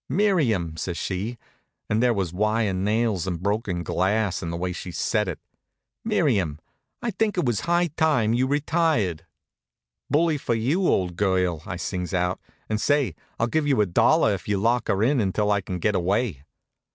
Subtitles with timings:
[0.09, 1.37] "Miriam!" says she,
[1.87, 5.37] and there was wire nails and broken glass in the way she said it,
[6.03, 6.57] "Miriam,
[7.03, 9.27] I think it was high time you retired."
[10.09, 12.39] "Bully for you, old girl!" I sings out.
[12.67, 15.77] "And say, I'll give you a dollar if you'll lock her in until I can
[15.77, 16.45] get away."